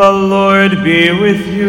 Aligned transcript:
The 0.00 0.12
Lord 0.12 0.82
be 0.82 1.12
with 1.12 1.46
you. 1.46 1.68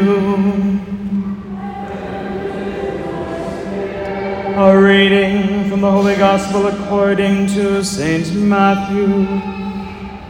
A 4.55 4.79
reading 4.79 5.69
from 5.69 5.81
the 5.81 5.91
Holy 5.91 6.15
Gospel 6.15 6.67
according 6.67 7.47
to 7.47 7.83
St. 7.83 8.33
Matthew. 8.33 9.27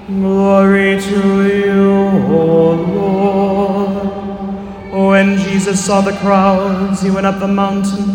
Glory 0.07 0.99
to 0.99 1.47
you, 1.47 1.91
O 2.33 2.73
Lord. 4.89 5.11
When 5.11 5.37
Jesus 5.37 5.85
saw 5.85 6.01
the 6.01 6.13
crowds, 6.13 7.03
he 7.03 7.11
went 7.11 7.27
up 7.27 7.39
the 7.39 7.47
mountain, 7.47 8.09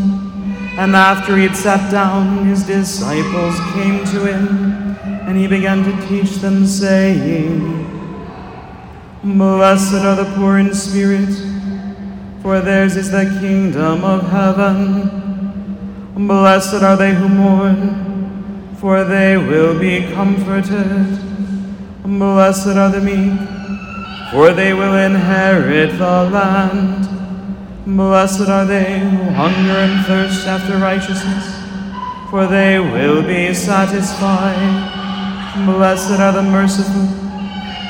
and 0.80 0.96
after 0.96 1.36
he 1.36 1.44
had 1.46 1.56
sat 1.56 1.92
down, 1.92 2.44
his 2.46 2.66
disciples 2.66 3.54
came 3.74 4.04
to 4.06 4.26
him, 4.26 4.96
and 5.28 5.38
he 5.38 5.46
began 5.46 5.84
to 5.84 6.08
teach 6.08 6.38
them, 6.38 6.66
saying, 6.66 7.85
Blessed 9.26 10.04
are 10.04 10.14
the 10.14 10.32
poor 10.36 10.58
in 10.58 10.72
spirit, 10.72 11.34
for 12.42 12.60
theirs 12.60 12.94
is 12.94 13.10
the 13.10 13.24
kingdom 13.40 14.04
of 14.04 14.30
heaven. 14.30 16.28
Blessed 16.28 16.80
are 16.80 16.96
they 16.96 17.12
who 17.12 17.28
mourn, 17.28 18.76
for 18.76 19.02
they 19.02 19.36
will 19.36 19.76
be 19.76 20.02
comforted. 20.12 21.18
Blessed 22.04 22.68
are 22.68 22.88
the 22.88 23.00
meek, 23.00 23.36
for 24.30 24.52
they 24.52 24.72
will 24.72 24.94
inherit 24.94 25.98
the 25.98 26.30
land. 26.30 27.08
Blessed 27.84 28.48
are 28.48 28.64
they 28.64 29.00
who 29.00 29.24
hunger 29.30 29.72
and 29.72 30.06
thirst 30.06 30.46
after 30.46 30.78
righteousness, 30.78 31.52
for 32.30 32.46
they 32.46 32.78
will 32.78 33.24
be 33.24 33.52
satisfied. 33.52 35.66
Blessed 35.66 36.20
are 36.20 36.30
the 36.30 36.44
merciful 36.44 37.25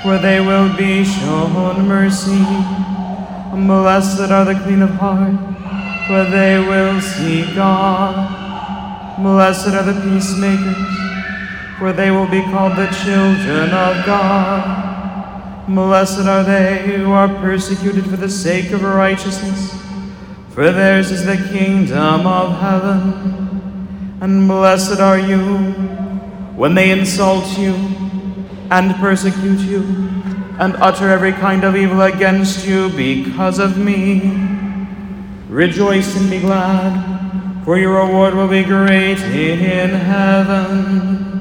for 0.06 0.18
they 0.18 0.38
will 0.40 0.72
be 0.76 1.02
shown 1.02 1.88
mercy. 1.88 2.38
Blessed 3.66 4.30
are 4.30 4.44
the 4.44 4.54
clean 4.62 4.82
of 4.82 4.90
heart, 4.90 5.34
for 6.06 6.22
they 6.30 6.60
will 6.60 7.00
see 7.00 7.52
God. 7.56 8.14
Blessed 9.20 9.74
are 9.74 9.83
the 9.83 10.00
peacemakers, 10.02 10.77
for 11.80 11.92
they 11.92 12.12
will 12.12 12.28
be 12.28 12.40
called 12.40 12.77
the 12.77 12.86
children 13.02 13.70
of 13.70 14.06
God. 14.06 15.66
Blessed 15.74 16.20
are 16.20 16.45
they 16.45 16.84
who 16.86 17.11
are 17.11 17.27
persecuted 17.40 18.05
for 18.05 18.16
the 18.16 18.30
sake 18.30 18.70
of 18.70 18.84
righteousness, 18.84 19.74
for 20.50 20.70
theirs 20.70 21.11
is 21.11 21.27
the 21.27 21.48
kingdom 21.52 22.28
of 22.28 22.61
heaven. 22.61 24.18
And 24.20 24.46
blessed 24.46 25.00
are 25.00 25.18
you 25.18 25.72
when 26.55 26.77
they 26.77 26.92
insult 26.92 27.58
you 27.58 27.95
and 28.70 28.94
persecute 28.96 29.60
you, 29.60 29.82
and 30.58 30.74
utter 30.77 31.10
every 31.10 31.32
kind 31.32 31.64
of 31.64 31.77
evil 31.77 32.02
against 32.02 32.66
you 32.66 32.88
because 32.90 33.58
of 33.58 33.77
me. 33.78 34.32
Rejoice 35.48 36.16
and 36.16 36.28
be 36.28 36.40
glad, 36.40 37.64
for 37.64 37.78
your 37.78 38.04
reward 38.04 38.34
will 38.34 38.48
be 38.48 38.64
great 38.64 39.20
in 39.20 39.90
heaven. 39.90 41.36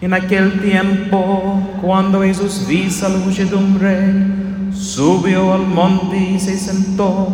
En 0.00 0.12
aquel 0.12 0.60
tiempo, 0.60 1.80
cuando 1.80 2.20
Jesús 2.20 2.66
vio 2.66 3.08
la 3.08 3.18
muchedumbre, 3.18 4.72
subió 4.72 5.52
al 5.54 5.66
monte 5.66 6.16
y 6.16 6.38
se 6.38 6.56
sentó. 6.56 7.28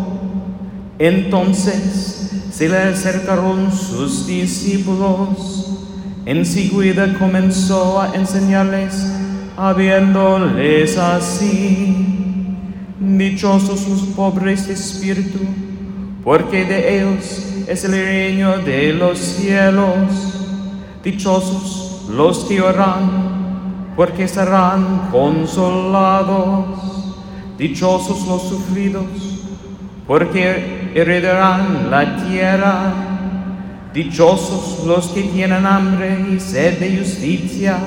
Entonces 0.99 2.31
se 2.51 2.69
le 2.69 2.79
acercaron 2.79 3.73
sus 3.73 4.27
discípulos 4.27 5.72
Enseguida 6.25 7.13
comenzó 7.19 8.01
a 8.01 8.15
enseñarles, 8.15 9.13
habiéndoles 9.57 10.97
así, 10.97 12.57
dichosos 13.01 13.89
los 13.89 14.03
pobres 14.15 14.69
de 14.69 14.75
espíritu, 14.75 15.41
porque 16.23 16.65
de 16.65 17.01
ellos 17.01 17.65
es 17.67 17.85
el 17.85 17.93
reino 17.93 18.59
de 18.59 18.93
los 18.93 19.19
cielos. 19.19 19.99
Dichosos 21.03 22.07
los 22.09 22.45
que 22.45 22.61
oran, 22.61 23.93
porque 23.97 24.29
serán 24.29 25.09
consolados. 25.11 26.67
Dichosos 27.59 28.27
los 28.29 28.43
sufridos, 28.43 29.05
porque 30.07 30.93
heredarán 30.95 31.91
la 31.91 32.17
tierra. 32.17 33.12
Dichosos 33.93 34.87
los 34.87 35.09
que 35.09 35.23
tienen 35.25 35.67
hambre 35.67 36.27
y 36.31 36.41
sed 36.41 36.79
de 36.79 36.99
justicia, 36.99 37.79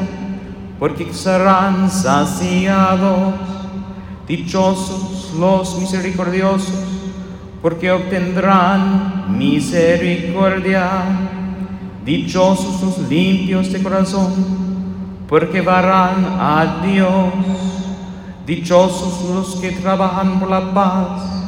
porque 0.77 1.11
serán 1.11 1.89
saciados. 1.89 3.33
Dichosos 4.27 5.33
los 5.39 5.79
misericordiosos, 5.79 6.75
porque 7.59 7.91
obtendrán 7.91 9.35
misericordia. 9.35 10.91
Dichosos 12.05 12.83
los 12.83 13.09
limpios 13.09 13.73
de 13.73 13.81
corazón, 13.81 14.31
porque 15.27 15.61
verán 15.61 16.37
a 16.39 16.83
Dios. 16.85 17.33
Dichosos 18.45 19.27
los 19.27 19.55
que 19.55 19.71
trabajan 19.71 20.39
por 20.39 20.51
la 20.51 20.71
paz 20.71 21.44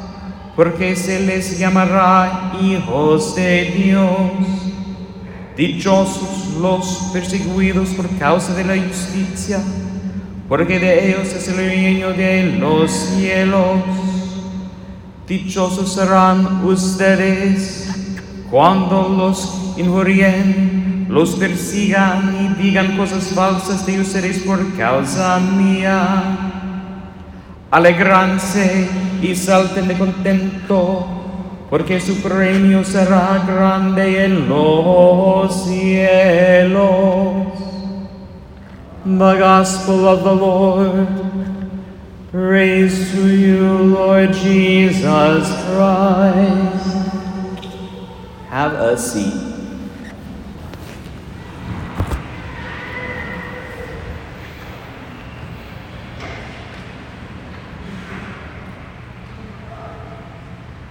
porque 0.58 0.96
se 0.96 1.20
les 1.20 1.60
llamará 1.60 2.54
hijos 2.60 3.36
de 3.36 3.66
Dios. 3.66 4.32
Dichosos 5.56 6.56
los 6.60 7.10
perseguidos 7.14 7.90
por 7.90 8.10
causa 8.18 8.56
de 8.56 8.64
la 8.64 8.76
justicia, 8.76 9.60
porque 10.50 10.80
de 10.80 11.10
ellos 11.10 11.32
es 11.32 11.48
el 11.50 11.58
reino 11.58 12.10
de 12.10 12.58
los 12.60 12.92
cielos. 12.92 13.84
Dichosos 15.28 15.94
serán 15.94 16.66
ustedes 16.66 17.88
cuando 18.50 19.10
los 19.10 19.76
injurien, 19.78 21.06
los 21.08 21.36
persigan 21.36 22.56
y 22.58 22.64
digan 22.64 22.98
cosas 22.98 23.26
falsas 23.28 23.86
de 23.86 24.02
ustedes 24.02 24.40
por 24.40 24.76
causa 24.76 25.40
mía. 25.40 26.47
Alegranse 27.70 28.90
y 29.22 29.36
salten 29.36 29.88
de 29.88 29.98
contento, 29.98 31.06
porque 31.70 32.00
su 32.00 32.22
premio 32.22 32.84
será 32.84 33.44
grande 33.46 34.24
en 34.26 34.48
los 34.48 35.66
cielos. 35.66 37.48
The 39.04 39.40
Gospel 39.40 40.08
of 40.08 40.24
the 40.24 40.34
Lord. 40.34 41.08
Praise 42.32 43.12
to 43.14 43.28
you, 43.28 43.96
Lord 43.96 44.34
Jesus 44.34 45.48
Christ. 45.66 46.98
Have 48.50 48.74
a 48.74 48.98
seat. 48.98 49.57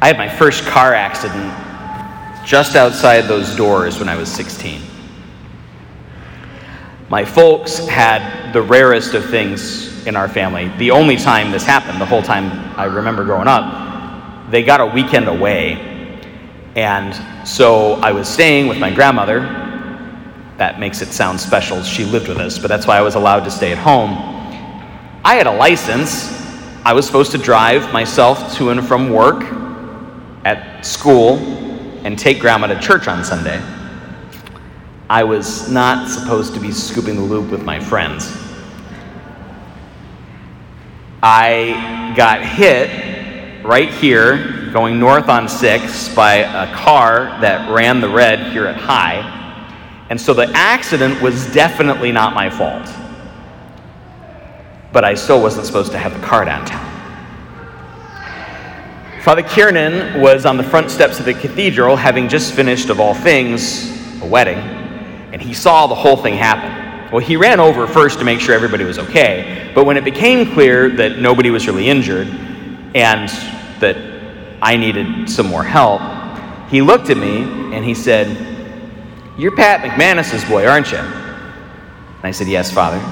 I 0.06 0.10
had 0.10 0.18
my 0.18 0.28
first 0.28 0.62
car 0.66 0.94
accident 0.94 1.52
just 2.46 2.76
outside 2.76 3.22
those 3.22 3.56
doors 3.56 3.98
when 3.98 4.08
I 4.08 4.14
was 4.14 4.30
16. 4.30 4.80
My 7.08 7.24
folks 7.24 7.78
had 7.78 8.52
the 8.52 8.62
rarest 8.62 9.14
of 9.14 9.28
things 9.28 10.06
in 10.06 10.14
our 10.14 10.28
family. 10.28 10.68
The 10.78 10.92
only 10.92 11.16
time 11.16 11.50
this 11.50 11.64
happened, 11.64 12.00
the 12.00 12.06
whole 12.06 12.22
time 12.22 12.52
I 12.78 12.84
remember 12.84 13.24
growing 13.24 13.48
up, 13.48 14.48
they 14.48 14.62
got 14.62 14.80
a 14.80 14.86
weekend 14.86 15.26
away. 15.26 16.20
And 16.76 17.12
so 17.44 17.94
I 17.94 18.12
was 18.12 18.28
staying 18.28 18.68
with 18.68 18.78
my 18.78 18.94
grandmother. 18.94 19.40
That 20.56 20.78
makes 20.78 21.02
it 21.02 21.08
sound 21.08 21.40
special. 21.40 21.82
She 21.82 22.04
lived 22.04 22.28
with 22.28 22.38
us, 22.38 22.60
but 22.60 22.68
that's 22.68 22.86
why 22.86 22.96
I 22.96 23.00
was 23.00 23.16
allowed 23.16 23.42
to 23.42 23.50
stay 23.50 23.72
at 23.72 23.78
home. 23.78 24.12
I 25.24 25.34
had 25.34 25.48
a 25.48 25.56
license. 25.56 26.30
I 26.84 26.92
was 26.92 27.04
supposed 27.06 27.32
to 27.32 27.38
drive 27.38 27.92
myself 27.92 28.54
to 28.58 28.70
and 28.70 28.86
from 28.86 29.10
work 29.10 29.65
at 30.46 30.86
school 30.86 31.38
and 32.04 32.16
take 32.16 32.38
grandma 32.38 32.68
to 32.68 32.78
church 32.78 33.08
on 33.08 33.24
Sunday. 33.24 33.60
I 35.10 35.24
was 35.24 35.68
not 35.68 36.08
supposed 36.08 36.54
to 36.54 36.60
be 36.60 36.70
scooping 36.70 37.16
the 37.16 37.22
loop 37.22 37.50
with 37.50 37.64
my 37.64 37.80
friends. 37.80 38.32
I 41.20 42.14
got 42.16 42.44
hit 42.44 43.64
right 43.64 43.92
here, 43.92 44.70
going 44.72 45.00
north 45.00 45.28
on 45.28 45.48
6, 45.48 46.14
by 46.14 46.34
a 46.34 46.72
car 46.72 47.40
that 47.40 47.68
ran 47.68 48.00
the 48.00 48.08
red 48.08 48.52
here 48.52 48.66
at 48.66 48.76
High. 48.76 49.32
And 50.10 50.20
so 50.20 50.32
the 50.32 50.48
accident 50.54 51.20
was 51.20 51.52
definitely 51.52 52.12
not 52.12 52.34
my 52.34 52.48
fault. 52.50 52.88
But 54.92 55.02
I 55.02 55.14
still 55.14 55.42
wasn't 55.42 55.66
supposed 55.66 55.90
to 55.90 55.98
have 55.98 56.14
the 56.14 56.24
car 56.24 56.44
downtown. 56.44 56.95
Father 59.26 59.42
Kiernan 59.42 60.20
was 60.20 60.46
on 60.46 60.56
the 60.56 60.62
front 60.62 60.88
steps 60.88 61.18
of 61.18 61.24
the 61.24 61.34
cathedral, 61.34 61.96
having 61.96 62.28
just 62.28 62.54
finished, 62.54 62.90
of 62.90 63.00
all 63.00 63.12
things, 63.12 63.90
a 64.22 64.24
wedding, 64.24 64.56
and 64.56 65.42
he 65.42 65.52
saw 65.52 65.88
the 65.88 65.96
whole 65.96 66.16
thing 66.16 66.36
happen. 66.36 67.10
Well, 67.10 67.18
he 67.18 67.34
ran 67.34 67.58
over 67.58 67.88
first 67.88 68.20
to 68.20 68.24
make 68.24 68.38
sure 68.38 68.54
everybody 68.54 68.84
was 68.84 69.00
okay, 69.00 69.72
but 69.74 69.84
when 69.84 69.96
it 69.96 70.04
became 70.04 70.52
clear 70.52 70.88
that 70.90 71.18
nobody 71.18 71.50
was 71.50 71.66
really 71.66 71.88
injured 71.88 72.28
and 72.94 73.28
that 73.80 73.96
I 74.62 74.76
needed 74.76 75.28
some 75.28 75.46
more 75.46 75.64
help, 75.64 76.00
he 76.70 76.80
looked 76.80 77.10
at 77.10 77.16
me 77.16 77.42
and 77.74 77.84
he 77.84 77.94
said, 77.94 78.28
You're 79.36 79.56
Pat 79.56 79.80
McManus's 79.80 80.44
boy, 80.44 80.68
aren't 80.68 80.92
you? 80.92 80.98
And 80.98 82.22
I 82.22 82.30
said, 82.30 82.46
Yes, 82.46 82.70
Father. 82.70 83.02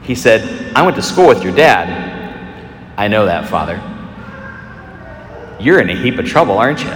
He 0.00 0.14
said, 0.14 0.74
I 0.74 0.80
went 0.80 0.96
to 0.96 1.02
school 1.02 1.28
with 1.28 1.44
your 1.44 1.54
dad. 1.54 2.94
I 2.96 3.08
know 3.08 3.26
that, 3.26 3.50
Father. 3.50 3.92
You're 5.58 5.80
in 5.80 5.88
a 5.88 5.94
heap 5.94 6.18
of 6.18 6.26
trouble, 6.26 6.58
aren't 6.58 6.80
you? 6.80 6.90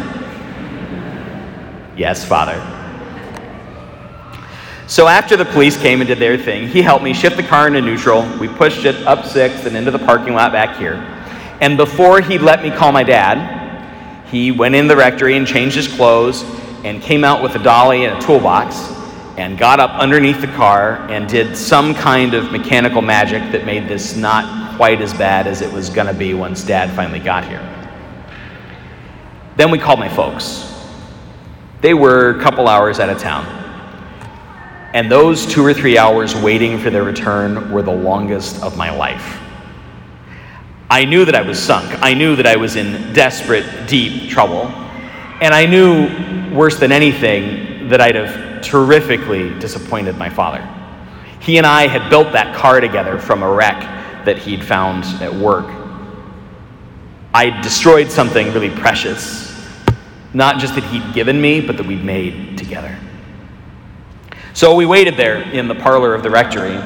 Yes, 1.96 2.24
Father. 2.24 2.58
So 4.86 5.06
after 5.06 5.36
the 5.36 5.44
police 5.44 5.76
came 5.76 6.00
and 6.00 6.08
did 6.08 6.18
their 6.18 6.36
thing, 6.36 6.66
he 6.68 6.82
helped 6.82 7.04
me 7.04 7.14
shift 7.14 7.36
the 7.36 7.42
car 7.42 7.68
into 7.68 7.80
neutral. 7.80 8.28
We 8.38 8.48
pushed 8.48 8.84
it 8.84 8.96
up 9.06 9.24
six 9.24 9.64
and 9.64 9.76
into 9.76 9.90
the 9.90 9.98
parking 10.00 10.34
lot 10.34 10.52
back 10.52 10.76
here. 10.76 10.94
And 11.60 11.76
before 11.76 12.20
he 12.20 12.38
let 12.38 12.62
me 12.62 12.70
call 12.70 12.90
my 12.90 13.04
dad, 13.04 14.26
he 14.28 14.50
went 14.50 14.74
in 14.74 14.88
the 14.88 14.96
rectory 14.96 15.36
and 15.36 15.46
changed 15.46 15.76
his 15.76 15.88
clothes 15.88 16.42
and 16.84 17.00
came 17.00 17.24
out 17.24 17.42
with 17.42 17.54
a 17.54 17.58
dolly 17.58 18.04
and 18.04 18.18
a 18.18 18.20
toolbox 18.20 18.76
and 19.36 19.56
got 19.56 19.80
up 19.80 19.90
underneath 19.92 20.40
the 20.40 20.48
car 20.48 20.96
and 21.08 21.28
did 21.28 21.56
some 21.56 21.94
kind 21.94 22.34
of 22.34 22.50
mechanical 22.50 23.00
magic 23.00 23.52
that 23.52 23.64
made 23.64 23.88
this 23.88 24.16
not 24.16 24.76
quite 24.76 25.00
as 25.00 25.14
bad 25.14 25.46
as 25.46 25.62
it 25.62 25.72
was 25.72 25.88
going 25.88 26.06
to 26.06 26.14
be 26.14 26.34
once 26.34 26.64
dad 26.64 26.90
finally 26.96 27.20
got 27.20 27.44
here. 27.44 27.79
Then 29.60 29.70
we 29.70 29.78
called 29.78 29.98
my 29.98 30.08
folks. 30.08 30.66
They 31.82 31.92
were 31.92 32.30
a 32.30 32.42
couple 32.42 32.66
hours 32.66 32.98
out 32.98 33.10
of 33.10 33.18
town. 33.18 33.44
And 34.94 35.12
those 35.12 35.44
two 35.44 35.62
or 35.62 35.74
three 35.74 35.98
hours 35.98 36.34
waiting 36.34 36.78
for 36.78 36.88
their 36.88 37.04
return 37.04 37.70
were 37.70 37.82
the 37.82 37.92
longest 37.92 38.62
of 38.62 38.78
my 38.78 38.88
life. 38.88 39.38
I 40.88 41.04
knew 41.04 41.26
that 41.26 41.34
I 41.34 41.42
was 41.42 41.62
sunk. 41.62 42.02
I 42.02 42.14
knew 42.14 42.36
that 42.36 42.46
I 42.46 42.56
was 42.56 42.76
in 42.76 43.12
desperate, 43.12 43.86
deep 43.86 44.30
trouble. 44.30 44.68
And 45.42 45.52
I 45.52 45.66
knew, 45.66 46.56
worse 46.56 46.78
than 46.78 46.90
anything, 46.90 47.90
that 47.90 48.00
I'd 48.00 48.14
have 48.14 48.62
terrifically 48.62 49.52
disappointed 49.58 50.16
my 50.16 50.30
father. 50.30 50.66
He 51.38 51.58
and 51.58 51.66
I 51.66 51.86
had 51.86 52.08
built 52.08 52.32
that 52.32 52.56
car 52.56 52.80
together 52.80 53.18
from 53.18 53.42
a 53.42 53.52
wreck 53.52 53.78
that 54.24 54.38
he'd 54.38 54.64
found 54.64 55.04
at 55.22 55.34
work. 55.34 55.66
I 57.34 57.60
destroyed 57.60 58.10
something 58.10 58.54
really 58.54 58.70
precious, 58.70 59.49
not 60.32 60.58
just 60.58 60.74
that 60.74 60.84
he'd 60.84 61.14
given 61.14 61.40
me, 61.40 61.60
but 61.60 61.76
that 61.76 61.86
we'd 61.86 62.04
made 62.04 62.56
together. 62.56 62.96
So 64.52 64.74
we 64.74 64.86
waited 64.86 65.16
there 65.16 65.42
in 65.42 65.68
the 65.68 65.74
parlor 65.74 66.14
of 66.14 66.22
the 66.22 66.30
rectory, 66.30 66.78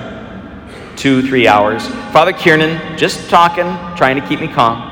two, 0.96 1.26
three 1.26 1.46
hours. 1.48 1.86
Father 2.12 2.32
Kiernan 2.32 2.96
just 2.96 3.28
talking, 3.28 3.64
trying 3.96 4.20
to 4.20 4.26
keep 4.26 4.40
me 4.40 4.48
calm. 4.48 4.90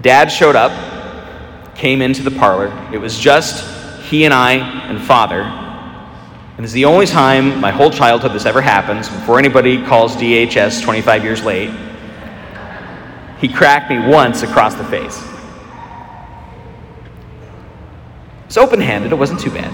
Dad 0.00 0.30
showed 0.30 0.54
up, 0.54 0.72
came 1.74 2.02
into 2.02 2.22
the 2.22 2.30
parlor. 2.30 2.68
It 2.92 2.98
was 2.98 3.18
just 3.18 3.64
he 4.02 4.24
and 4.24 4.34
I 4.34 4.52
and 4.52 5.00
Father. 5.00 5.42
And 6.56 6.64
it's 6.64 6.72
the 6.72 6.84
only 6.84 7.06
time 7.06 7.60
my 7.60 7.70
whole 7.70 7.90
childhood 7.90 8.32
this 8.32 8.46
ever 8.46 8.60
happens, 8.60 9.08
before 9.08 9.38
anybody 9.38 9.84
calls 9.84 10.14
DHS 10.16 10.82
25 10.82 11.24
years 11.24 11.42
late. 11.42 11.70
He 13.40 13.48
cracked 13.48 13.90
me 13.90 13.98
once 13.98 14.42
across 14.42 14.74
the 14.74 14.84
face. 14.84 15.33
It's 18.46 18.56
open 18.56 18.80
handed, 18.80 19.12
it 19.12 19.16
wasn't 19.16 19.40
too 19.40 19.50
bad. 19.50 19.72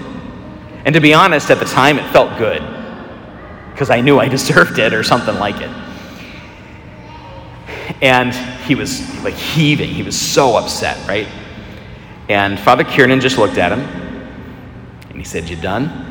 And 0.85 0.95
to 0.95 1.01
be 1.01 1.13
honest, 1.13 1.51
at 1.51 1.59
the 1.59 1.65
time 1.65 1.99
it 1.99 2.11
felt 2.11 2.37
good, 2.37 2.61
because 3.71 3.89
I 3.89 4.01
knew 4.01 4.19
I 4.19 4.27
deserved 4.37 4.79
it 4.79 4.93
or 4.93 5.03
something 5.03 5.35
like 5.35 5.61
it. 5.61 5.69
And 8.01 8.33
he 8.65 8.75
was 8.75 9.01
like 9.23 9.33
heaving, 9.33 9.89
he 9.89 10.03
was 10.03 10.19
so 10.19 10.55
upset, 10.57 11.07
right? 11.07 11.27
And 12.29 12.59
Father 12.59 12.83
Kiernan 12.83 13.19
just 13.19 13.37
looked 13.37 13.57
at 13.57 13.71
him 13.71 13.81
and 15.09 15.17
he 15.17 15.23
said, 15.23 15.49
You 15.49 15.57
done? 15.57 16.07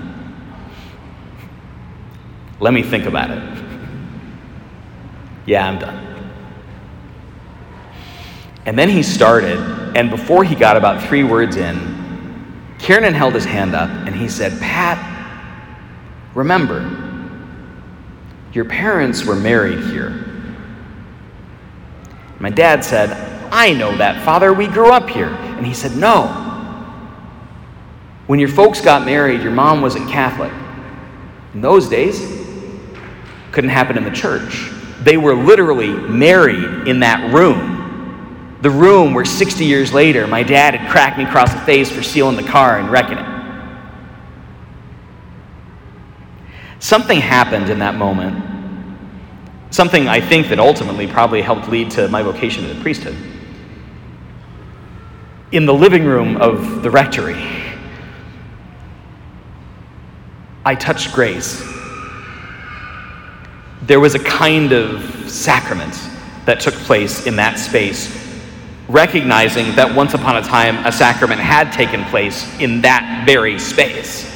Let 2.61 2.75
me 2.75 2.83
think 2.83 3.07
about 3.07 3.31
it. 3.31 3.65
yeah, 5.47 5.67
I'm 5.67 5.79
done. 5.79 6.07
And 8.67 8.79
then 8.79 8.91
he 8.91 9.03
started, 9.03 9.59
and 9.97 10.11
before 10.11 10.45
he 10.45 10.55
got 10.55 10.77
about 10.77 11.03
three 11.09 11.25
words 11.25 11.57
in, 11.57 12.00
Kiernan 12.81 13.15
held 13.15 13.35
his 13.35 13.45
hand 13.45 13.75
up 13.75 13.91
and 13.91 14.15
he 14.15 14.29
said, 14.29 14.59
Pat, 14.61 14.99
remember, 16.35 16.81
your 18.53 18.65
parents 18.65 19.25
were 19.25 19.37
married 19.37 19.81
here. 19.85 20.27
My 22.39 22.51
dad 22.51 22.85
said, 22.85 23.11
I 23.53 23.73
know 23.73 23.97
that, 23.97 24.25
Father. 24.25 24.53
We 24.53 24.67
grew 24.67 24.91
up 24.91 25.09
here. 25.09 25.29
And 25.29 25.67
he 25.67 25.75
said, 25.75 25.97
No. 25.97 26.29
When 28.27 28.39
your 28.39 28.49
folks 28.49 28.81
got 28.81 29.05
married, 29.05 29.43
your 29.43 29.53
mom 29.53 29.83
wasn't 29.83 30.09
Catholic. 30.09 30.53
In 31.53 31.61
those 31.61 31.89
days, 31.89 32.21
couldn't 33.51 33.71
happen 33.71 33.99
in 33.99 34.05
the 34.05 34.11
church. 34.11 34.71
They 35.03 35.17
were 35.17 35.35
literally 35.35 35.91
married 35.91 36.87
in 36.87 37.01
that 37.01 37.35
room. 37.35 37.80
The 38.63 38.71
room 38.71 39.15
where 39.15 39.25
60 39.25 39.65
years 39.65 39.93
later, 39.93 40.27
my 40.27 40.43
dad 40.43 40.75
had 40.75 40.91
cracked 40.91 41.17
me 41.17 41.25
across 41.25 41.53
the 41.53 41.61
face 41.61 41.91
for 41.91 42.03
stealing 42.03 42.37
the 42.37 42.43
car 42.43 42.79
and 42.79 42.91
wrecking 42.91 43.19
it. 43.19 43.31
Something 46.79 47.21
happened 47.21 47.71
in 47.71 47.79
that 47.79 47.95
moment. 47.95 48.45
Something 49.71 50.09
I 50.09 50.21
think 50.21 50.49
that 50.49 50.59
ultimately 50.59 51.07
probably 51.07 51.41
helped 51.41 51.69
lead 51.69 51.91
to 51.93 52.09
my 52.09 52.23
vocation 52.23 52.67
to 52.67 52.75
the 52.75 52.81
priesthood. 52.83 53.17
In 55.53 55.67
the 55.67 55.75
living 55.75 56.05
room 56.05 56.37
of 56.37 56.83
the 56.83 56.91
rectory, 56.91 57.43
I 60.65 60.75
touched 60.75 61.13
grace. 61.13 61.63
There 63.83 64.01
was 64.01 64.15
a 64.15 64.19
kind 64.19 64.73
of 64.73 65.31
sacrament 65.31 65.95
that 66.45 66.61
took 66.61 66.75
place 66.75 67.27
in 67.27 67.37
that 67.37 67.59
space, 67.59 68.20
recognizing 68.91 69.75
that 69.77 69.95
once 69.95 70.15
upon 70.15 70.37
a 70.37 70.43
time 70.43 70.85
a 70.85 70.93
sacrament 70.93 71.41
had 71.41 71.73
taken 71.73 72.05
place 72.07 72.59
in 72.59 72.81
that 72.81 73.23
very 73.25 73.59
space. 73.59 74.27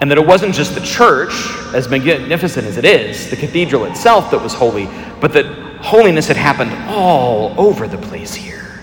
And 0.00 0.10
that 0.10 0.18
it 0.18 0.26
wasn't 0.26 0.54
just 0.54 0.74
the 0.74 0.82
church, 0.82 1.32
as 1.72 1.88
magnificent 1.88 2.66
as 2.66 2.76
it 2.76 2.84
is, 2.84 3.30
the 3.30 3.36
cathedral 3.36 3.86
itself 3.86 4.30
that 4.30 4.42
was 4.42 4.52
holy, 4.52 4.86
but 5.20 5.32
that 5.32 5.46
holiness 5.80 6.28
had 6.28 6.36
happened 6.36 6.72
all 6.88 7.58
over 7.58 7.88
the 7.88 7.96
place 7.96 8.34
here. 8.34 8.80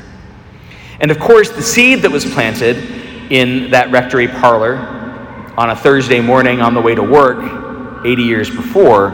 And 1.00 1.12
of 1.12 1.20
course, 1.20 1.50
the 1.50 1.62
seed 1.62 2.00
that 2.00 2.12
was 2.12 2.26
planted 2.26 2.78
in 3.32 3.72
that 3.72 3.92
rectory 3.92 4.28
parlor 4.28 4.78
on 5.58 5.70
a 5.70 5.76
Thursday 5.76 6.22
morning 6.22 6.60
on 6.62 6.74
the 6.74 6.82
way 6.82 6.96
to 6.96 7.04
work 7.04 8.06
80 8.06 8.24
years 8.24 8.50
before, 8.50 9.10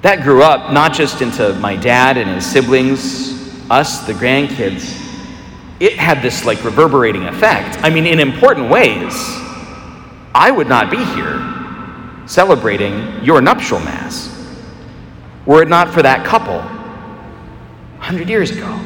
that 0.00 0.22
grew 0.22 0.42
up 0.42 0.72
not 0.72 0.94
just 0.94 1.20
into 1.20 1.52
my 1.54 1.76
dad 1.76 2.16
and 2.16 2.30
his 2.30 2.46
siblings, 2.46 3.41
us, 3.70 4.06
the 4.06 4.12
grandkids. 4.12 4.98
It 5.80 5.94
had 5.94 6.22
this 6.22 6.44
like 6.44 6.62
reverberating 6.64 7.24
effect. 7.24 7.78
I 7.82 7.90
mean, 7.90 8.06
in 8.06 8.20
important 8.20 8.70
ways. 8.70 9.12
I 10.34 10.50
would 10.50 10.68
not 10.68 10.90
be 10.90 11.04
here 11.04 12.26
celebrating 12.26 13.22
your 13.22 13.40
nuptial 13.42 13.80
mass 13.80 14.32
were 15.44 15.62
it 15.62 15.68
not 15.68 15.92
for 15.92 16.02
that 16.02 16.24
couple 16.24 16.58
100 16.58 18.28
years 18.28 18.50
ago. 18.50 18.80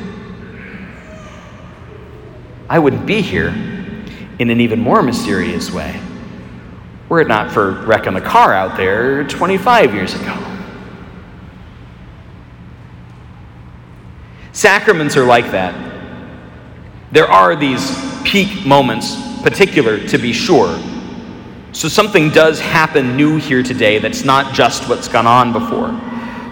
I 2.69 2.79
wouldn't 2.79 3.07
be 3.07 3.21
here 3.21 3.49
in 4.39 4.51
an 4.51 4.61
even 4.61 4.81
more 4.81 5.03
mysterious 5.03 5.71
way, 5.71 6.01
were 7.09 7.21
it 7.21 7.29
not 7.29 7.53
for 7.53 7.73
wrecking 7.85 8.15
the 8.15 8.21
car 8.21 8.53
out 8.53 8.77
there 8.77 9.25
25 9.25 9.95
years 9.95 10.15
ago. 10.15 10.56
Sacraments 14.57 15.19
are 15.19 15.27
like 15.27 15.51
that. 15.51 15.75
There 17.13 17.27
are 17.27 17.55
these 17.55 17.95
peak 18.25 18.65
moments, 18.65 19.15
particular 19.43 19.99
to 20.09 20.17
be 20.17 20.33
sure. 20.33 20.81
So 21.73 21.89
something 21.89 22.31
does 22.31 22.59
happen 22.59 23.19
new 23.19 23.37
here 23.37 23.63
today 23.63 23.99
that's 23.99 24.25
not 24.25 24.55
just 24.55 24.89
what's 24.89 25.09
gone 25.09 25.27
on 25.27 25.53
before. 25.53 25.89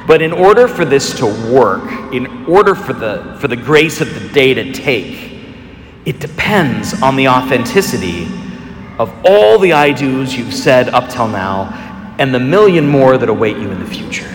But 0.07 0.21
in 0.21 0.35
order 0.35 0.69
for 0.69 0.85
this 0.85 1.19
to 1.19 1.25
work, 1.51 2.13
in 2.13 2.45
order 2.45 2.75
for 2.75 2.93
the, 2.93 3.39
for 3.41 3.49
the 3.49 3.57
grace 3.57 4.03
of 4.03 4.13
the 4.13 4.29
day 4.35 4.53
to 4.53 4.71
take, 4.71 5.41
it 6.05 6.21
depends 6.21 7.01
on 7.01 7.17
the 7.17 7.29
authenticity 7.29 8.25
of 8.99 9.11
all 9.25 9.59
the 9.59 9.73
I 9.73 9.93
do's 9.93 10.37
you've 10.37 10.53
said 10.53 10.91
up 10.91 11.09
till 11.09 11.27
now 11.27 11.73
and 12.19 12.35
the 12.35 12.39
million 12.39 12.87
more 12.87 13.17
that 13.17 13.31
await 13.31 13.57
you 13.57 13.71
in 13.71 13.81
the 13.81 13.87
future. 13.87 14.34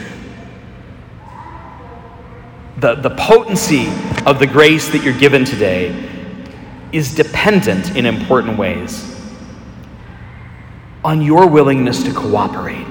The, 2.80 2.96
the 2.96 3.10
potency 3.12 3.88
of 4.26 4.40
the 4.40 4.48
grace 4.48 4.90
that 4.90 5.04
you're 5.04 5.18
given 5.18 5.44
today 5.44 6.10
is 6.92 7.14
dependent 7.14 7.96
in 7.96 8.06
important 8.06 8.58
ways. 8.58 9.06
on 11.04 11.22
your 11.22 11.48
willingness 11.48 12.04
to 12.04 12.14
cooperate. 12.14 12.86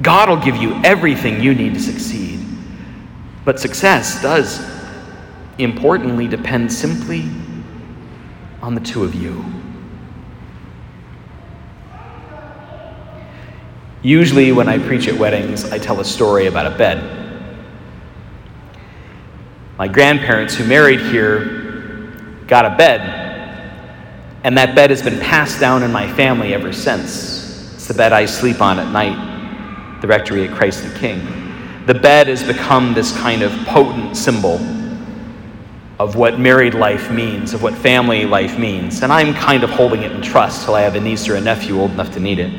God 0.00 0.28
will 0.28 0.40
give 0.40 0.56
you 0.56 0.74
everything 0.84 1.42
you 1.42 1.54
need 1.54 1.74
to 1.74 1.80
succeed. 1.80 2.40
But 3.44 3.60
success 3.60 4.22
does, 4.22 4.64
importantly, 5.58 6.28
depend 6.28 6.72
simply 6.72 7.28
on 8.60 8.74
the 8.74 8.80
two 8.80 9.04
of 9.04 9.14
you. 9.14 9.44
Usually, 14.02 14.52
when 14.52 14.68
I 14.68 14.78
preach 14.78 15.06
at 15.08 15.14
weddings, 15.14 15.64
I 15.70 15.78
tell 15.78 16.00
a 16.00 16.04
story 16.04 16.46
about 16.46 16.66
a 16.72 16.76
bed. 16.76 17.21
My 19.78 19.88
grandparents, 19.88 20.54
who 20.54 20.64
married 20.64 21.00
here, 21.00 21.62
got 22.46 22.66
a 22.66 22.76
bed, 22.76 23.00
and 24.44 24.58
that 24.58 24.74
bed 24.74 24.90
has 24.90 25.02
been 25.02 25.18
passed 25.18 25.60
down 25.60 25.82
in 25.82 25.90
my 25.90 26.12
family 26.12 26.52
ever 26.52 26.72
since. 26.72 27.74
It's 27.74 27.88
the 27.88 27.94
bed 27.94 28.12
I 28.12 28.26
sleep 28.26 28.60
on 28.60 28.78
at 28.78 28.92
night, 28.92 30.00
the 30.02 30.06
rectory 30.06 30.46
at 30.46 30.54
Christ 30.54 30.84
the 30.84 30.98
King. 30.98 31.84
The 31.86 31.94
bed 31.94 32.28
has 32.28 32.42
become 32.44 32.92
this 32.92 33.16
kind 33.16 33.42
of 33.42 33.50
potent 33.66 34.16
symbol 34.16 34.60
of 35.98 36.16
what 36.16 36.38
married 36.38 36.74
life 36.74 37.10
means, 37.10 37.54
of 37.54 37.62
what 37.62 37.74
family 37.74 38.26
life 38.26 38.58
means, 38.58 39.02
and 39.02 39.10
I'm 39.10 39.32
kind 39.32 39.64
of 39.64 39.70
holding 39.70 40.02
it 40.02 40.12
in 40.12 40.20
trust 40.20 40.64
till 40.64 40.74
I 40.74 40.82
have 40.82 40.96
a 40.96 41.00
niece 41.00 41.28
or 41.28 41.36
a 41.36 41.40
nephew 41.40 41.80
old 41.80 41.92
enough 41.92 42.12
to 42.12 42.20
need 42.20 42.40
it. 42.40 42.52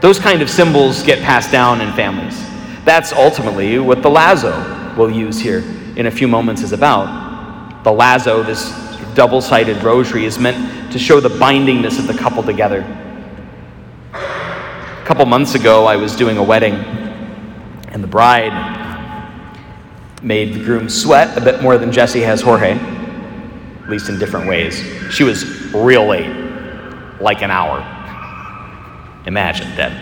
Those 0.00 0.18
kind 0.18 0.42
of 0.42 0.50
symbols 0.50 1.02
get 1.02 1.20
passed 1.20 1.52
down 1.52 1.80
in 1.80 1.92
families. 1.92 2.42
That's 2.84 3.12
ultimately 3.12 3.78
what 3.78 4.02
the 4.02 4.10
lazo 4.10 4.77
we'll 4.98 5.10
use 5.10 5.38
here 5.38 5.60
in 5.96 6.06
a 6.06 6.10
few 6.10 6.28
moments 6.28 6.62
is 6.62 6.72
about. 6.72 7.84
The 7.84 7.92
lazo, 7.92 8.42
this 8.42 8.70
double 9.14 9.40
sided 9.40 9.82
rosary, 9.82 10.24
is 10.24 10.38
meant 10.38 10.92
to 10.92 10.98
show 10.98 11.20
the 11.20 11.28
bindingness 11.28 11.98
of 11.98 12.06
the 12.06 12.14
couple 12.14 12.42
together. 12.42 12.80
A 14.12 15.04
couple 15.06 15.24
months 15.24 15.54
ago, 15.54 15.86
I 15.86 15.96
was 15.96 16.16
doing 16.16 16.36
a 16.36 16.42
wedding, 16.42 16.74
and 16.74 18.02
the 18.02 18.08
bride 18.08 18.52
made 20.22 20.52
the 20.52 20.64
groom 20.64 20.88
sweat 20.88 21.38
a 21.38 21.40
bit 21.40 21.62
more 21.62 21.78
than 21.78 21.92
Jesse 21.92 22.20
has 22.20 22.42
Jorge, 22.42 22.72
at 22.72 23.88
least 23.88 24.08
in 24.08 24.18
different 24.18 24.48
ways. 24.48 24.82
She 25.10 25.22
was 25.22 25.72
real 25.72 26.06
late, 26.06 26.28
like 27.20 27.42
an 27.42 27.50
hour. 27.50 27.78
Imagine 29.26 29.74
that. 29.76 29.92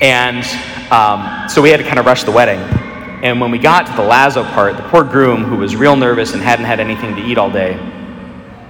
And 0.00 0.44
um, 0.92 1.48
so 1.48 1.60
we 1.60 1.70
had 1.70 1.78
to 1.78 1.84
kind 1.84 1.98
of 1.98 2.06
rush 2.06 2.22
the 2.24 2.32
wedding. 2.32 2.79
And 3.22 3.40
when 3.40 3.50
we 3.50 3.58
got 3.58 3.86
to 3.86 3.92
the 3.92 4.02
lazo 4.02 4.44
part, 4.44 4.76
the 4.76 4.82
poor 4.84 5.04
groom, 5.04 5.44
who 5.44 5.56
was 5.56 5.76
real 5.76 5.96
nervous 5.96 6.32
and 6.32 6.42
hadn't 6.42 6.64
had 6.64 6.80
anything 6.80 7.14
to 7.16 7.22
eat 7.22 7.38
all 7.38 7.50
day, 7.50 7.78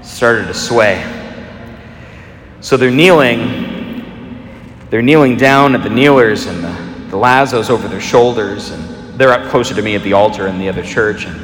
started 0.03 0.47
to 0.47 0.55
sway. 0.55 1.03
So 2.61 2.77
they're 2.77 2.91
kneeling, 2.91 4.79
they're 4.91 5.03
kneeling 5.03 5.37
down 5.37 5.75
at 5.75 5.83
the 5.83 5.91
kneelers, 5.91 6.47
and 6.47 6.63
the, 6.65 7.11
the 7.11 7.17
lazos 7.17 7.71
over 7.71 7.89
their 7.89 8.01
shoulders, 8.01 8.71
and 8.71 9.19
they're 9.19 9.33
up 9.33 9.51
closer 9.51 9.75
to 9.75 9.83
me 9.83 9.95
at 9.95 10.03
the 10.03 10.13
altar 10.13 10.47
in 10.47 10.59
the 10.59 10.69
other 10.69 10.83
church. 10.83 11.27
And, 11.27 11.41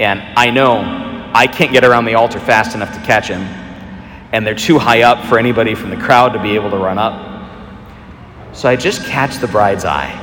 and 0.00 0.20
I 0.36 0.50
know 0.50 1.30
I 1.34 1.46
can't 1.46 1.72
get 1.72 1.84
around 1.84 2.04
the 2.04 2.14
altar 2.14 2.38
fast 2.40 2.74
enough 2.74 2.92
to 2.94 3.00
catch 3.00 3.28
him 3.28 3.42
and 4.32 4.46
they're 4.46 4.54
too 4.54 4.78
high 4.78 5.02
up 5.02 5.24
for 5.26 5.38
anybody 5.38 5.74
from 5.74 5.90
the 5.90 5.96
crowd 5.96 6.30
to 6.30 6.42
be 6.42 6.54
able 6.54 6.70
to 6.70 6.78
run 6.78 6.98
up. 6.98 7.28
So 8.54 8.68
I 8.68 8.76
just 8.76 9.04
catch 9.04 9.36
the 9.36 9.46
bride's 9.46 9.84
eye. 9.84 10.18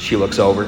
She 0.00 0.16
looks 0.16 0.38
over. 0.38 0.64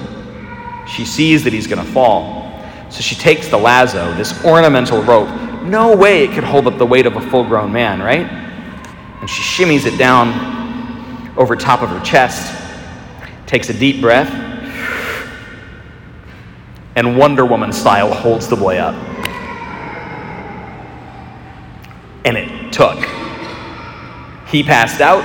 She 0.86 1.06
sees 1.06 1.42
that 1.44 1.52
he's 1.54 1.66
going 1.66 1.84
to 1.84 1.92
fall. 1.92 2.42
So 2.90 3.00
she 3.00 3.14
takes 3.14 3.48
the 3.48 3.56
lazo, 3.56 4.14
this 4.14 4.44
ornamental 4.44 5.02
rope. 5.02 5.28
No 5.62 5.96
way 5.96 6.24
it 6.24 6.32
could 6.32 6.44
hold 6.44 6.66
up 6.66 6.76
the 6.76 6.84
weight 6.84 7.06
of 7.06 7.16
a 7.16 7.30
full 7.30 7.44
grown 7.44 7.72
man, 7.72 8.02
right? 8.02 8.26
And 8.26 9.30
she 9.30 9.42
shimmies 9.42 9.86
it 9.86 9.96
down 9.96 11.32
over 11.38 11.56
top 11.56 11.80
of 11.80 11.88
her 11.88 12.00
chest, 12.04 12.54
takes 13.46 13.70
a 13.70 13.72
deep 13.72 14.02
breath, 14.02 14.30
and 16.94 17.16
Wonder 17.16 17.46
Woman 17.46 17.72
style 17.72 18.12
holds 18.12 18.48
the 18.48 18.56
boy 18.56 18.76
up. 18.76 18.94
And 22.26 22.36
it 22.36 22.72
took. 22.72 22.98
He 24.48 24.62
passed 24.62 25.00
out, 25.00 25.24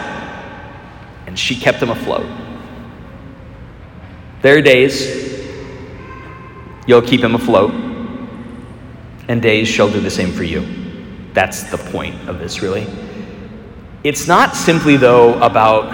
and 1.27 1.37
she 1.37 1.55
kept 1.57 1.79
him 1.79 1.89
afloat. 1.89 2.46
There 4.41 4.55
are 4.55 4.61
days 4.61 5.41
you'll 6.85 7.01
keep 7.01 7.21
him 7.21 7.33
afloat, 7.33 7.71
and 9.27 9.41
days 9.41 9.67
she'll 9.67 9.91
do 9.91 9.99
the 9.99 10.11
same 10.11 10.31
for 10.31 10.43
you. 10.43 10.63
That's 11.33 11.63
the 11.63 11.77
point 11.77 12.29
of 12.29 12.37
this, 12.37 12.61
really. 12.61 12.85
It's 14.03 14.27
not 14.27 14.55
simply, 14.55 14.95
though, 14.95 15.41
about 15.41 15.91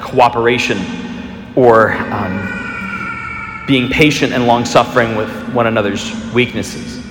cooperation 0.00 0.78
or 1.54 1.92
um, 1.92 3.64
being 3.66 3.90
patient 3.90 4.32
and 4.32 4.46
long 4.46 4.64
suffering 4.64 5.14
with 5.14 5.30
one 5.52 5.66
another's 5.66 6.14
weaknesses. 6.32 7.04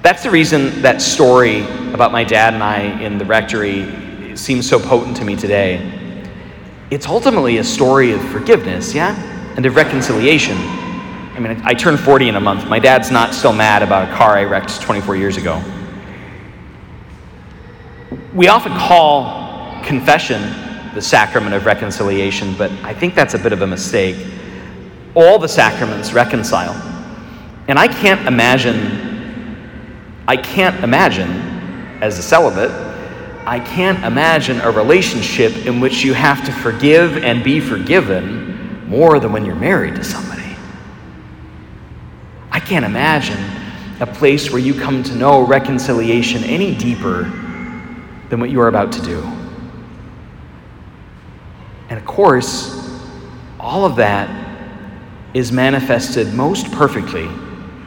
That's 0.00 0.22
the 0.22 0.30
reason 0.30 0.80
that 0.80 1.02
story 1.02 1.60
about 1.92 2.10
my 2.10 2.24
dad 2.24 2.54
and 2.54 2.62
I 2.62 2.80
in 3.02 3.18
the 3.18 3.24
rectory 3.26 4.34
seems 4.34 4.66
so 4.66 4.80
potent 4.80 5.14
to 5.18 5.26
me 5.26 5.36
today. 5.36 6.24
It's 6.90 7.06
ultimately 7.06 7.58
a 7.58 7.64
story 7.64 8.12
of 8.12 8.22
forgiveness, 8.30 8.94
yeah? 8.94 9.28
And 9.56 9.66
of 9.66 9.76
reconciliation. 9.76 10.56
I 10.56 11.38
mean, 11.38 11.60
I 11.64 11.74
turned 11.74 12.00
40 12.00 12.28
in 12.28 12.36
a 12.36 12.40
month. 12.40 12.68
My 12.68 12.78
dad's 12.78 13.10
not 13.10 13.34
still 13.34 13.52
mad 13.52 13.82
about 13.82 14.08
a 14.08 14.14
car 14.14 14.36
I 14.36 14.44
wrecked 14.44 14.80
24 14.80 15.16
years 15.16 15.36
ago. 15.36 15.62
We 18.34 18.48
often 18.48 18.72
call 18.72 19.82
confession 19.82 20.40
the 20.94 21.02
sacrament 21.02 21.54
of 21.54 21.66
reconciliation, 21.66 22.54
but 22.56 22.70
I 22.82 22.94
think 22.94 23.14
that's 23.14 23.34
a 23.34 23.38
bit 23.38 23.52
of 23.52 23.62
a 23.62 23.66
mistake 23.66 24.16
all 25.14 25.38
the 25.38 25.48
sacraments 25.48 26.12
reconcile. 26.12 26.74
And 27.68 27.78
I 27.78 27.88
can't 27.88 28.26
imagine, 28.26 30.24
I 30.26 30.36
can't 30.36 30.82
imagine, 30.82 31.30
as 32.00 32.18
a 32.18 32.22
celibate, 32.22 32.70
I 33.46 33.60
can't 33.60 34.02
imagine 34.04 34.60
a 34.60 34.70
relationship 34.70 35.66
in 35.66 35.80
which 35.80 36.02
you 36.02 36.14
have 36.14 36.44
to 36.44 36.52
forgive 36.52 37.18
and 37.18 37.44
be 37.44 37.60
forgiven 37.60 38.41
more 38.92 39.18
than 39.18 39.32
when 39.32 39.46
you're 39.46 39.54
married 39.54 39.96
to 39.96 40.04
somebody. 40.04 40.54
I 42.50 42.60
can't 42.60 42.84
imagine 42.84 43.42
a 44.00 44.06
place 44.06 44.50
where 44.50 44.60
you 44.60 44.74
come 44.74 45.02
to 45.02 45.14
know 45.14 45.46
reconciliation 45.46 46.44
any 46.44 46.76
deeper 46.76 47.22
than 48.28 48.38
what 48.38 48.50
you 48.50 48.60
are 48.60 48.68
about 48.68 48.92
to 48.92 49.00
do. 49.00 49.22
And 51.88 51.98
of 51.98 52.04
course, 52.04 53.00
all 53.58 53.86
of 53.86 53.96
that 53.96 54.28
is 55.32 55.50
manifested 55.50 56.34
most 56.34 56.70
perfectly 56.70 57.28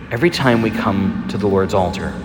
every 0.09 0.31
time 0.31 0.63
we 0.63 0.71
come 0.71 1.27
to 1.29 1.37
the 1.37 1.45
Lord's 1.47 1.75
altar. 1.75 2.19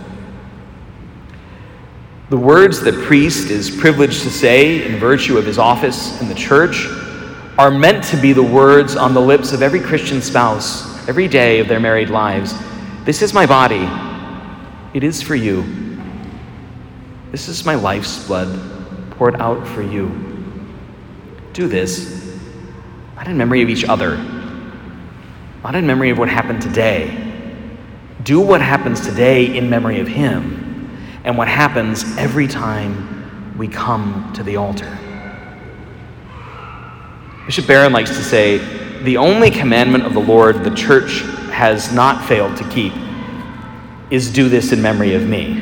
The 2.31 2.39
words 2.39 2.81
the 2.81 2.93
priest 2.93 3.51
is 3.51 3.71
privileged 3.71 4.23
to 4.23 4.31
say 4.31 4.87
in 4.87 4.99
virtue 4.99 5.37
of 5.37 5.45
his 5.45 5.59
office 5.59 6.19
in 6.23 6.29
the 6.29 6.35
church 6.35 6.87
are 7.61 7.71
meant 7.71 8.03
to 8.05 8.17
be 8.17 8.33
the 8.33 8.43
words 8.43 8.97
on 8.97 9.13
the 9.13 9.21
lips 9.21 9.53
of 9.53 9.61
every 9.61 9.81
Christian 9.81 10.23
spouse 10.23 11.07
every 11.07 11.29
day 11.29 11.61
of 11.61 11.69
their 11.69 11.79
married 11.79 12.09
lives. 12.09 12.55
This 13.05 13.21
is 13.21 13.35
my 13.35 13.45
body, 13.45 13.87
it 14.95 15.05
is 15.05 15.21
for 15.21 15.35
you. 15.35 15.63
This 17.31 17.49
is 17.49 17.65
my 17.67 17.75
life's 17.75 18.27
blood 18.27 18.49
poured 19.11 19.37
out 19.37 19.69
for 19.69 19.83
you. 19.83 20.09
Do 21.53 21.69
this, 21.69 22.35
not 23.15 23.29
in 23.29 23.37
memory 23.37 23.61
of 23.61 23.69
each 23.69 23.85
other 23.85 24.17
not 25.63 25.75
in 25.75 25.87
memory 25.87 26.09
of 26.11 26.19
what 26.19 26.29
happened 26.29 26.63
today. 26.63 27.15
Do 28.23 28.41
what 28.41 28.63
happens 28.63 29.01
today 29.01 29.57
in 29.57 29.69
memory 29.69 30.01
of 30.01 30.09
Him 30.09 30.99
and 31.25 31.37
what 31.37 31.49
happens 31.49 32.05
every 32.17 32.49
time 32.49 33.59
we 33.59 33.69
come 33.69 34.33
to 34.35 34.43
the 34.43 34.57
altar. 34.57 34.99
Bishop 37.51 37.67
Barron 37.67 37.93
likes 37.93 38.11
to 38.11 38.23
say 38.23 38.59
the 39.03 39.17
only 39.17 39.51
commandment 39.51 40.07
of 40.07 40.15
the 40.15 40.21
Lord 40.21 40.63
the 40.63 40.73
church 40.73 41.23
has 41.51 41.93
not 41.93 42.25
failed 42.29 42.57
to 42.59 42.69
keep 42.71 42.93
is 44.09 44.31
do 44.31 44.49
this 44.49 44.71
in 44.71 44.81
memory 44.81 45.15
of 45.15 45.27
me. 45.27 45.59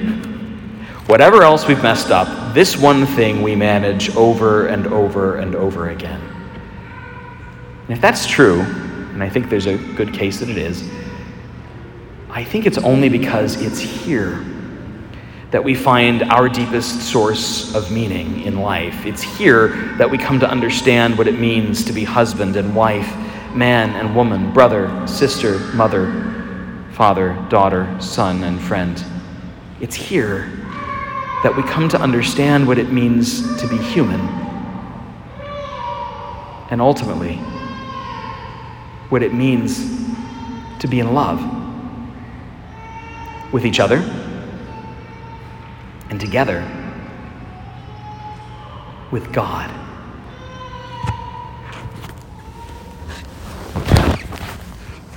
Whatever 1.07 1.43
else 1.43 1.67
we've 1.67 1.83
messed 1.83 2.11
up, 2.11 2.53
this 2.53 2.77
one 2.77 3.07
thing 3.07 3.41
we 3.41 3.57
manage 3.57 4.15
over 4.17 4.67
and 4.67 4.87
over 4.89 5.37
and 5.37 5.55
over 5.55 5.89
again. 5.89 6.21
And 6.21 7.97
if 7.97 8.03
that's 8.03 8.27
true, 8.27 8.61
and 8.61 9.23
I 9.23 9.31
think 9.31 9.49
there's 9.49 9.65
a 9.65 9.79
good 9.95 10.13
case 10.13 10.41
that 10.41 10.51
it 10.51 10.59
is, 10.59 10.87
I 12.29 12.45
think 12.45 12.67
it's 12.67 12.77
only 12.77 13.09
because 13.09 13.63
it's 13.63 13.81
here 13.81 14.45
that 15.51 15.65
we 15.65 15.75
find 15.75 16.23
our 16.25 16.49
deepest 16.49 17.01
source 17.01 17.75
of 17.75 17.91
meaning 17.91 18.43
in 18.43 18.61
life. 18.61 19.07
It's 19.07 19.23
here 19.23 19.69
that 19.97 20.11
we 20.11 20.19
come 20.19 20.39
to 20.41 20.51
understand 20.51 21.17
what 21.17 21.27
it 21.27 21.39
means 21.39 21.85
to 21.85 21.93
be 21.93 22.05
husband 22.05 22.57
and 22.57 22.77
wife, 22.77 23.09
man 23.55 23.91
and 23.91 24.15
woman, 24.15 24.53
brother, 24.53 25.07
sister, 25.07 25.59
mother, 25.75 26.85
father, 26.93 27.35
daughter, 27.49 27.97
son, 27.99 28.45
and 28.45 28.61
friend. 28.61 29.03
It's 29.81 29.95
here 29.95 30.51
that 31.43 31.55
we 31.57 31.63
come 31.63 31.89
to 31.91 31.99
understand 31.99 32.67
what 32.67 32.77
it 32.77 32.93
means 32.93 33.59
to 33.61 33.67
be 33.69 33.79
human. 33.79 34.21
And 36.71 36.83
ultimately, 36.83 37.37
what 39.09 39.23
it 39.23 39.33
means 39.33 39.79
to 40.81 40.87
be 40.87 41.01
in 41.01 41.15
love 41.15 41.41
with 43.51 43.65
each 43.65 43.81
other 43.81 44.18
and 46.11 46.21
together 46.21 46.61
with 49.11 49.33
God. 49.33 49.78